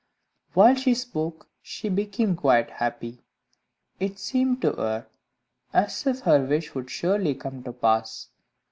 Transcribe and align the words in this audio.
While 0.55 0.73
she 0.73 0.95
spoke, 0.95 1.47
she 1.61 1.87
became 1.87 2.35
quite 2.35 2.71
happy; 2.71 3.21
it 3.99 4.17
seemed 4.17 4.59
to 4.63 4.71
her 4.71 5.05
as 5.73 6.07
if 6.07 6.21
her 6.21 6.43
wish 6.43 6.73
would 6.73 6.89
surely 6.89 7.35
come 7.35 7.61
to 7.61 7.71
pass. 7.71 8.29